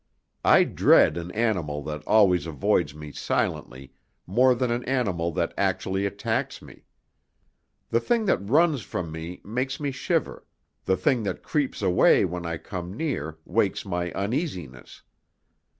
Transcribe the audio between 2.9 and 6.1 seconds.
me silently more than an animal that actually